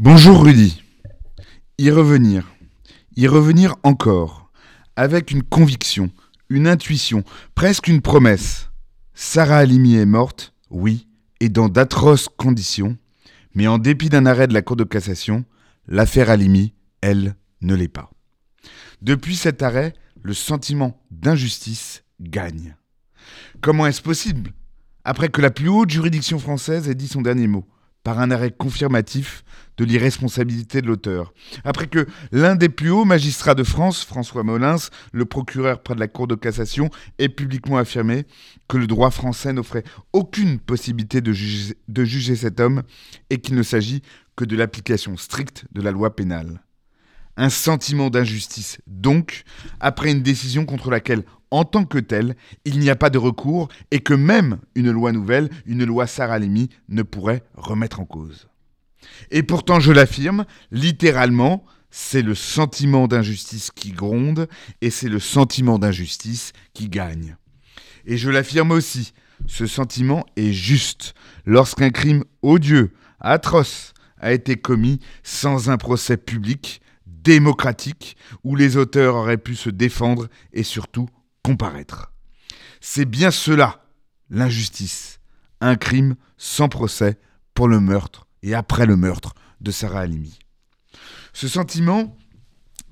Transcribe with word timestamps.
Bonjour 0.00 0.42
Rudy. 0.42 0.82
Y 1.78 1.90
revenir. 1.92 2.52
Y 3.14 3.28
revenir 3.28 3.76
encore. 3.84 4.50
Avec 4.96 5.30
une 5.30 5.44
conviction, 5.44 6.10
une 6.48 6.66
intuition, 6.66 7.22
presque 7.54 7.86
une 7.86 8.02
promesse. 8.02 8.70
Sarah 9.14 9.58
Halimi 9.58 9.94
est 9.94 10.04
morte, 10.04 10.52
oui, 10.68 11.06
et 11.38 11.48
dans 11.48 11.68
d'atroces 11.68 12.28
conditions. 12.28 12.96
Mais 13.54 13.68
en 13.68 13.78
dépit 13.78 14.08
d'un 14.08 14.26
arrêt 14.26 14.48
de 14.48 14.52
la 14.52 14.62
Cour 14.62 14.74
de 14.74 14.82
cassation, 14.82 15.44
l'affaire 15.86 16.28
Halimi, 16.28 16.74
elle, 17.00 17.36
ne 17.60 17.76
l'est 17.76 17.86
pas. 17.86 18.10
Depuis 19.00 19.36
cet 19.36 19.62
arrêt, 19.62 19.94
le 20.22 20.34
sentiment 20.34 21.00
d'injustice 21.12 22.02
gagne. 22.20 22.74
Comment 23.60 23.86
est-ce 23.86 24.02
possible? 24.02 24.54
Après 25.04 25.28
que 25.28 25.40
la 25.40 25.52
plus 25.52 25.68
haute 25.68 25.90
juridiction 25.90 26.40
française 26.40 26.88
ait 26.88 26.96
dit 26.96 27.06
son 27.06 27.22
dernier 27.22 27.46
mot 27.46 27.64
par 28.04 28.20
un 28.20 28.30
arrêt 28.30 28.52
confirmatif 28.52 29.44
de 29.76 29.84
l'irresponsabilité 29.84 30.80
de 30.82 30.86
l'auteur. 30.86 31.32
Après 31.64 31.88
que 31.88 32.06
l'un 32.30 32.54
des 32.54 32.68
plus 32.68 32.90
hauts 32.90 33.04
magistrats 33.04 33.56
de 33.56 33.64
France, 33.64 34.04
François 34.04 34.44
Molins, 34.44 34.76
le 35.12 35.24
procureur 35.24 35.82
près 35.82 35.94
de 35.94 36.00
la 36.00 36.06
Cour 36.06 36.28
de 36.28 36.36
cassation, 36.36 36.90
ait 37.18 37.28
publiquement 37.28 37.78
affirmé 37.78 38.24
que 38.68 38.76
le 38.76 38.86
droit 38.86 39.10
français 39.10 39.52
n'offrait 39.52 39.84
aucune 40.12 40.60
possibilité 40.60 41.20
de 41.20 41.32
juger, 41.32 42.36
cet 42.36 42.60
homme 42.60 42.82
et 43.30 43.38
qu'il 43.38 43.56
ne 43.56 43.62
s'agit 43.62 44.02
que 44.36 44.44
de 44.44 44.56
l'application 44.56 45.16
stricte 45.16 45.64
de 45.72 45.82
la 45.82 45.90
loi 45.90 46.14
pénale. 46.14 46.63
Un 47.36 47.50
sentiment 47.50 48.10
d'injustice, 48.10 48.78
donc, 48.86 49.42
après 49.80 50.12
une 50.12 50.22
décision 50.22 50.66
contre 50.66 50.90
laquelle, 50.90 51.24
en 51.50 51.64
tant 51.64 51.84
que 51.84 51.98
telle, 51.98 52.36
il 52.64 52.78
n'y 52.78 52.90
a 52.90 52.96
pas 52.96 53.10
de 53.10 53.18
recours 53.18 53.68
et 53.90 54.00
que 54.00 54.14
même 54.14 54.58
une 54.74 54.90
loi 54.90 55.12
nouvelle, 55.12 55.50
une 55.66 55.84
loi 55.84 56.06
Saralimi, 56.06 56.68
ne 56.88 57.02
pourrait 57.02 57.42
remettre 57.54 58.00
en 58.00 58.04
cause. 58.04 58.48
Et 59.30 59.42
pourtant, 59.42 59.80
je 59.80 59.92
l'affirme, 59.92 60.46
littéralement, 60.70 61.64
c'est 61.90 62.22
le 62.22 62.34
sentiment 62.34 63.06
d'injustice 63.06 63.70
qui 63.70 63.92
gronde 63.92 64.48
et 64.80 64.90
c'est 64.90 65.08
le 65.08 65.20
sentiment 65.20 65.78
d'injustice 65.78 66.52
qui 66.72 66.88
gagne. 66.88 67.36
Et 68.04 68.16
je 68.16 68.30
l'affirme 68.30 68.72
aussi, 68.72 69.12
ce 69.46 69.66
sentiment 69.66 70.26
est 70.36 70.52
juste 70.52 71.14
lorsqu'un 71.46 71.90
crime 71.90 72.24
odieux, 72.42 72.92
atroce, 73.20 73.92
a 74.18 74.32
été 74.32 74.56
commis 74.56 75.00
sans 75.22 75.70
un 75.70 75.76
procès 75.76 76.16
public, 76.16 76.80
démocratique 77.24 78.16
où 78.44 78.54
les 78.54 78.76
auteurs 78.76 79.16
auraient 79.16 79.38
pu 79.38 79.56
se 79.56 79.70
défendre 79.70 80.28
et 80.52 80.62
surtout 80.62 81.08
comparaître. 81.42 82.12
C'est 82.80 83.06
bien 83.06 83.30
cela, 83.30 83.84
l'injustice, 84.30 85.20
un 85.60 85.76
crime 85.76 86.16
sans 86.36 86.68
procès 86.68 87.18
pour 87.54 87.66
le 87.66 87.80
meurtre 87.80 88.26
et 88.42 88.54
après 88.54 88.86
le 88.86 88.96
meurtre 88.96 89.34
de 89.60 89.70
Sarah 89.70 90.00
Halimi. 90.00 90.38
Ce 91.32 91.48
sentiment 91.48 92.16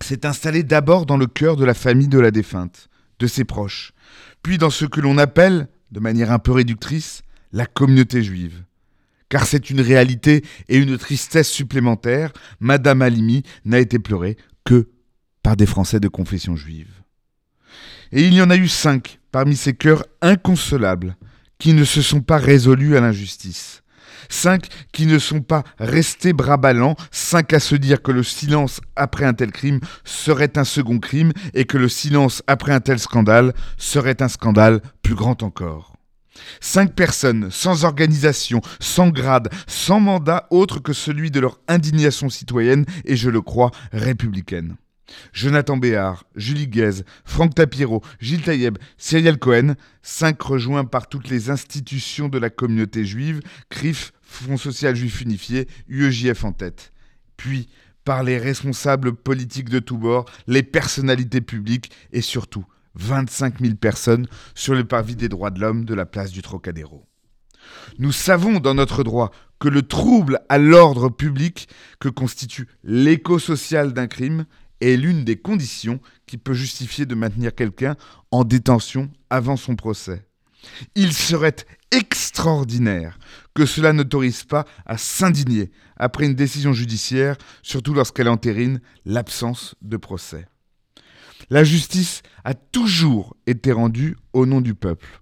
s'est 0.00 0.26
installé 0.26 0.62
d'abord 0.62 1.06
dans 1.06 1.16
le 1.16 1.26
cœur 1.26 1.56
de 1.56 1.64
la 1.64 1.74
famille 1.74 2.08
de 2.08 2.18
la 2.18 2.30
défunte, 2.30 2.88
de 3.18 3.26
ses 3.26 3.44
proches, 3.44 3.92
puis 4.42 4.58
dans 4.58 4.70
ce 4.70 4.84
que 4.84 5.00
l'on 5.00 5.18
appelle, 5.18 5.68
de 5.92 6.00
manière 6.00 6.32
un 6.32 6.38
peu 6.38 6.52
réductrice, 6.52 7.22
la 7.52 7.66
communauté 7.66 8.22
juive 8.22 8.64
car 9.32 9.46
c'est 9.46 9.70
une 9.70 9.80
réalité 9.80 10.44
et 10.68 10.76
une 10.76 10.98
tristesse 10.98 11.48
supplémentaire, 11.48 12.34
Madame 12.60 13.00
Halimi 13.00 13.44
n'a 13.64 13.78
été 13.78 13.98
pleurée 13.98 14.36
que 14.62 14.90
par 15.42 15.56
des 15.56 15.64
Français 15.64 16.00
de 16.00 16.08
confession 16.08 16.54
juive. 16.54 16.90
Et 18.12 18.26
il 18.26 18.34
y 18.34 18.42
en 18.42 18.50
a 18.50 18.56
eu 18.56 18.68
cinq 18.68 19.20
parmi 19.30 19.56
ces 19.56 19.72
cœurs 19.72 20.04
inconsolables 20.20 21.16
qui 21.58 21.72
ne 21.72 21.84
se 21.84 22.02
sont 22.02 22.20
pas 22.20 22.36
résolus 22.36 22.94
à 22.94 23.00
l'injustice. 23.00 23.82
Cinq 24.28 24.66
qui 24.92 25.06
ne 25.06 25.18
sont 25.18 25.40
pas 25.40 25.64
restés 25.78 26.34
bras 26.34 26.58
ballants, 26.58 26.96
cinq 27.10 27.54
à 27.54 27.60
se 27.60 27.74
dire 27.74 28.02
que 28.02 28.12
le 28.12 28.22
silence 28.22 28.82
après 28.96 29.24
un 29.24 29.32
tel 29.32 29.50
crime 29.50 29.80
serait 30.04 30.58
un 30.58 30.64
second 30.64 30.98
crime 30.98 31.32
et 31.54 31.64
que 31.64 31.78
le 31.78 31.88
silence 31.88 32.42
après 32.48 32.72
un 32.72 32.80
tel 32.80 32.98
scandale 32.98 33.54
serait 33.78 34.22
un 34.22 34.28
scandale 34.28 34.82
plus 35.00 35.14
grand 35.14 35.42
encore. 35.42 35.91
Cinq 36.60 36.94
personnes 36.94 37.50
sans 37.50 37.84
organisation, 37.84 38.60
sans 38.80 39.10
grade, 39.10 39.48
sans 39.66 40.00
mandat 40.00 40.46
autre 40.50 40.78
que 40.78 40.92
celui 40.92 41.30
de 41.30 41.40
leur 41.40 41.60
indignation 41.68 42.28
citoyenne 42.28 42.86
et, 43.04 43.16
je 43.16 43.30
le 43.30 43.40
crois, 43.40 43.70
républicaine. 43.92 44.76
Jonathan 45.32 45.76
Béard, 45.76 46.24
Julie 46.36 46.68
Guez, 46.68 47.02
Franck 47.24 47.54
Tapiro, 47.54 48.02
Gilles 48.20 48.42
Taïeb, 48.42 48.78
Cyril 48.96 49.38
Cohen, 49.38 49.74
cinq 50.02 50.40
rejoints 50.42 50.84
par 50.84 51.08
toutes 51.08 51.28
les 51.28 51.50
institutions 51.50 52.28
de 52.28 52.38
la 52.38 52.50
communauté 52.50 53.04
juive, 53.04 53.40
CRIF, 53.68 54.12
Fonds 54.22 54.56
social 54.56 54.96
juif 54.96 55.20
unifié, 55.20 55.68
UEJF 55.88 56.44
en 56.44 56.52
tête. 56.52 56.92
Puis, 57.36 57.68
par 58.04 58.22
les 58.22 58.38
responsables 58.38 59.14
politiques 59.14 59.68
de 59.68 59.78
tous 59.78 59.98
bords, 59.98 60.24
les 60.46 60.62
personnalités 60.62 61.42
publiques 61.42 61.90
et 62.12 62.22
surtout 62.22 62.64
25 62.94 63.60
000 63.60 63.74
personnes 63.74 64.26
sur 64.54 64.74
le 64.74 64.84
parvis 64.84 65.16
des 65.16 65.28
droits 65.28 65.50
de 65.50 65.60
l'homme 65.60 65.84
de 65.84 65.94
la 65.94 66.06
place 66.06 66.30
du 66.30 66.42
Trocadéro. 66.42 67.06
Nous 67.98 68.12
savons 68.12 68.60
dans 68.60 68.74
notre 68.74 69.04
droit 69.04 69.30
que 69.58 69.68
le 69.68 69.82
trouble 69.82 70.40
à 70.48 70.58
l'ordre 70.58 71.08
public 71.08 71.68
que 72.00 72.08
constitue 72.08 72.68
l'écho 72.82 73.38
social 73.38 73.92
d'un 73.92 74.08
crime 74.08 74.46
est 74.80 74.96
l'une 74.96 75.24
des 75.24 75.36
conditions 75.36 76.00
qui 76.26 76.38
peut 76.38 76.54
justifier 76.54 77.06
de 77.06 77.14
maintenir 77.14 77.54
quelqu'un 77.54 77.96
en 78.32 78.44
détention 78.44 79.10
avant 79.30 79.56
son 79.56 79.76
procès. 79.76 80.26
Il 80.94 81.12
serait 81.12 81.56
extraordinaire 81.90 83.18
que 83.54 83.66
cela 83.66 83.92
n'autorise 83.92 84.44
pas 84.44 84.64
à 84.86 84.96
s'indigner 84.96 85.70
après 85.96 86.26
une 86.26 86.34
décision 86.34 86.72
judiciaire, 86.72 87.36
surtout 87.62 87.94
lorsqu'elle 87.94 88.28
entérine 88.28 88.80
l'absence 89.04 89.74
de 89.82 89.96
procès. 89.96 90.46
La 91.50 91.64
justice 91.64 92.22
a 92.44 92.54
toujours 92.54 93.36
été 93.46 93.72
rendue 93.72 94.16
au 94.32 94.46
nom 94.46 94.60
du 94.60 94.74
peuple. 94.74 95.20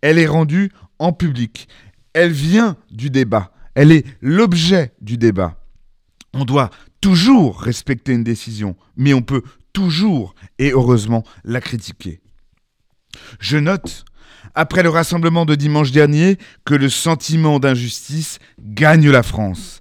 Elle 0.00 0.18
est 0.18 0.26
rendue 0.26 0.70
en 0.98 1.12
public. 1.12 1.68
Elle 2.12 2.32
vient 2.32 2.76
du 2.90 3.10
débat. 3.10 3.52
Elle 3.74 3.92
est 3.92 4.04
l'objet 4.20 4.92
du 5.00 5.16
débat. 5.16 5.58
On 6.34 6.44
doit 6.44 6.70
toujours 7.00 7.60
respecter 7.60 8.12
une 8.12 8.24
décision, 8.24 8.76
mais 8.96 9.14
on 9.14 9.22
peut 9.22 9.42
toujours 9.72 10.34
et 10.58 10.70
heureusement 10.70 11.24
la 11.44 11.60
critiquer. 11.60 12.20
Je 13.40 13.58
note, 13.58 14.04
après 14.54 14.82
le 14.82 14.88
rassemblement 14.88 15.44
de 15.44 15.54
dimanche 15.54 15.92
dernier, 15.92 16.38
que 16.64 16.74
le 16.74 16.88
sentiment 16.88 17.58
d'injustice 17.58 18.38
gagne 18.60 19.10
la 19.10 19.22
France. 19.22 19.80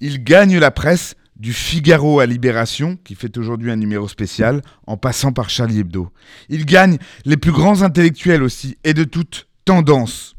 Il 0.00 0.22
gagne 0.24 0.58
la 0.58 0.70
presse 0.70 1.14
du 1.42 1.52
Figaro 1.52 2.20
à 2.20 2.26
Libération, 2.26 2.96
qui 3.02 3.16
fait 3.16 3.36
aujourd'hui 3.36 3.72
un 3.72 3.76
numéro 3.76 4.06
spécial, 4.06 4.62
en 4.86 4.96
passant 4.96 5.32
par 5.32 5.50
Charlie 5.50 5.80
Hebdo. 5.80 6.08
Il 6.48 6.64
gagne 6.64 6.98
les 7.24 7.36
plus 7.36 7.50
grands 7.50 7.82
intellectuels 7.82 8.44
aussi, 8.44 8.78
et 8.84 8.94
de 8.94 9.02
toutes 9.02 9.48
tendances. 9.64 10.36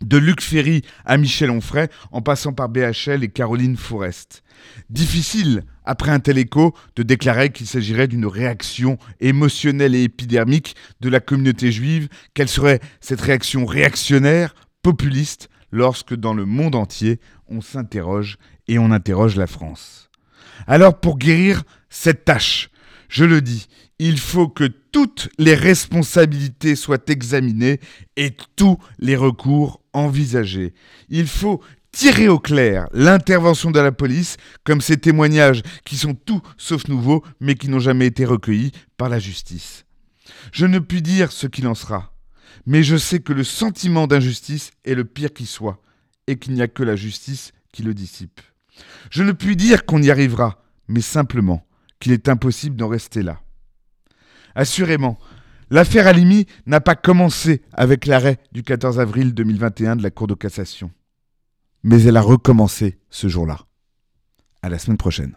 De 0.00 0.16
Luc 0.16 0.40
Ferry 0.40 0.80
à 1.04 1.18
Michel 1.18 1.50
Onfray, 1.50 1.88
en 2.12 2.22
passant 2.22 2.54
par 2.54 2.70
BHL 2.70 3.22
et 3.22 3.28
Caroline 3.28 3.76
Forest. 3.76 4.42
Difficile, 4.88 5.64
après 5.84 6.10
un 6.10 6.20
tel 6.20 6.38
écho, 6.38 6.74
de 6.96 7.02
déclarer 7.02 7.50
qu'il 7.50 7.66
s'agirait 7.66 8.08
d'une 8.08 8.26
réaction 8.26 8.96
émotionnelle 9.20 9.94
et 9.94 10.04
épidermique 10.04 10.76
de 11.02 11.10
la 11.10 11.20
communauté 11.20 11.70
juive, 11.70 12.08
quelle 12.32 12.48
serait 12.48 12.80
cette 13.02 13.20
réaction 13.20 13.66
réactionnaire, 13.66 14.54
populiste, 14.82 15.50
lorsque 15.72 16.14
dans 16.14 16.32
le 16.32 16.46
monde 16.46 16.74
entier, 16.74 17.20
on 17.48 17.60
s'interroge 17.60 18.38
et 18.66 18.78
on 18.78 18.92
interroge 18.92 19.36
la 19.36 19.46
France? 19.46 20.08
Alors 20.66 21.00
pour 21.00 21.18
guérir 21.18 21.62
cette 21.90 22.24
tâche, 22.24 22.70
je 23.08 23.24
le 23.24 23.40
dis, 23.40 23.68
il 23.98 24.18
faut 24.18 24.48
que 24.48 24.64
toutes 24.64 25.28
les 25.38 25.54
responsabilités 25.54 26.76
soient 26.76 27.04
examinées 27.06 27.80
et 28.16 28.34
tous 28.56 28.78
les 28.98 29.16
recours 29.16 29.80
envisagés. 29.92 30.74
Il 31.08 31.26
faut 31.26 31.62
tirer 31.92 32.28
au 32.28 32.38
clair 32.38 32.88
l'intervention 32.92 33.70
de 33.70 33.78
la 33.78 33.92
police, 33.92 34.38
comme 34.64 34.80
ces 34.80 34.96
témoignages 34.96 35.62
qui 35.84 35.96
sont 35.96 36.14
tout 36.14 36.40
sauf 36.56 36.88
nouveaux, 36.88 37.22
mais 37.38 37.54
qui 37.54 37.68
n'ont 37.68 37.78
jamais 37.78 38.06
été 38.06 38.24
recueillis 38.24 38.72
par 38.96 39.08
la 39.08 39.18
justice. 39.18 39.84
Je 40.52 40.66
ne 40.66 40.78
puis 40.78 41.02
dire 41.02 41.30
ce 41.30 41.46
qu'il 41.46 41.68
en 41.68 41.74
sera, 41.74 42.14
mais 42.66 42.82
je 42.82 42.96
sais 42.96 43.20
que 43.20 43.32
le 43.32 43.44
sentiment 43.44 44.06
d'injustice 44.06 44.70
est 44.84 44.94
le 44.94 45.04
pire 45.04 45.32
qui 45.32 45.46
soit, 45.46 45.80
et 46.26 46.38
qu'il 46.38 46.54
n'y 46.54 46.62
a 46.62 46.68
que 46.68 46.82
la 46.82 46.96
justice 46.96 47.52
qui 47.72 47.82
le 47.82 47.94
dissipe. 47.94 48.40
Je 49.10 49.22
ne 49.22 49.32
puis 49.32 49.56
dire 49.56 49.84
qu'on 49.84 50.02
y 50.02 50.10
arrivera, 50.10 50.62
mais 50.88 51.00
simplement 51.00 51.66
qu'il 52.00 52.12
est 52.12 52.28
impossible 52.28 52.76
d'en 52.76 52.88
rester 52.88 53.22
là. 53.22 53.40
Assurément, 54.54 55.18
l'affaire 55.70 56.06
Alimi 56.06 56.46
n'a 56.66 56.80
pas 56.80 56.94
commencé 56.94 57.62
avec 57.72 58.06
l'arrêt 58.06 58.38
du 58.52 58.62
14 58.62 59.00
avril 59.00 59.34
2021 59.34 59.96
de 59.96 60.02
la 60.02 60.10
Cour 60.10 60.26
de 60.26 60.34
cassation, 60.34 60.90
mais 61.82 62.02
elle 62.02 62.16
a 62.16 62.22
recommencé 62.22 62.98
ce 63.10 63.28
jour-là. 63.28 63.58
À 64.62 64.68
la 64.68 64.78
semaine 64.78 64.98
prochaine. 64.98 65.36